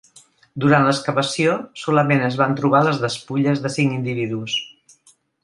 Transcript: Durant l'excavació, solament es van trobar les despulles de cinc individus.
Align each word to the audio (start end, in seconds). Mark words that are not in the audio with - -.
Durant 0.61 0.85
l'excavació, 0.87 1.53
solament 1.81 2.23
es 2.29 2.39
van 2.39 2.57
trobar 2.61 2.81
les 2.87 3.03
despulles 3.05 3.63
de 3.67 3.73
cinc 3.77 3.95
individus. 3.99 4.59